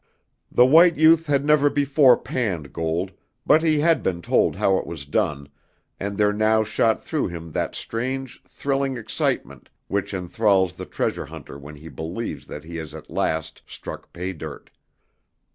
The 0.51 0.65
white 0.65 0.97
youth 0.97 1.27
had 1.27 1.45
never 1.45 1.69
before 1.69 2.17
panned 2.17 2.73
gold, 2.73 3.11
but 3.45 3.61
he 3.61 3.81
had 3.81 4.01
been 4.01 4.23
told 4.23 4.55
how 4.55 4.77
it 4.79 4.87
was 4.87 5.05
done, 5.05 5.47
and 5.99 6.17
there 6.17 6.33
now 6.33 6.63
shot 6.63 6.99
through 6.99 7.27
him 7.27 7.51
that 7.51 7.75
strange, 7.75 8.41
thrilling 8.47 8.97
excitement 8.97 9.69
which 9.89 10.11
enthralls 10.11 10.73
the 10.73 10.87
treasure 10.87 11.27
hunter 11.27 11.59
when 11.59 11.75
he 11.75 11.87
believes 11.87 12.47
that 12.47 12.65
at 12.65 13.11
last 13.11 13.59
he 13.59 13.63
has 13.67 13.71
struck 13.75 14.11
pay 14.11 14.33
dirt. 14.33 14.71